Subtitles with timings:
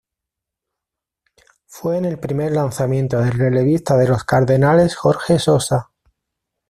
[1.67, 5.91] Fue en el primer lanzamiento del relevista de los Cardenales Jorge Sosa.